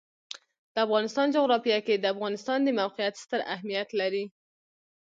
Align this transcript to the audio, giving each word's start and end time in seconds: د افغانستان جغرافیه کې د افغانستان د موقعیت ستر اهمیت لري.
د 0.73 0.75
افغانستان 0.85 1.27
جغرافیه 1.35 1.79
کې 1.85 1.95
د 1.97 2.05
افغانستان 2.13 2.59
د 2.63 2.69
موقعیت 2.79 3.15
ستر 3.23 3.39
اهمیت 3.53 3.89
لري. 3.99 4.25